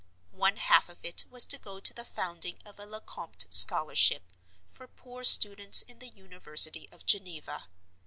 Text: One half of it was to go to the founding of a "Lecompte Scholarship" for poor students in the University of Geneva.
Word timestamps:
One 0.33 0.57
half 0.57 0.89
of 0.89 0.97
it 1.05 1.25
was 1.29 1.45
to 1.45 1.59
go 1.59 1.79
to 1.79 1.93
the 1.93 2.03
founding 2.03 2.57
of 2.65 2.79
a 2.79 2.87
"Lecompte 2.87 3.53
Scholarship" 3.53 4.23
for 4.65 4.87
poor 4.87 5.23
students 5.23 5.83
in 5.83 5.99
the 5.99 6.09
University 6.09 6.89
of 6.89 7.05
Geneva. 7.05 7.67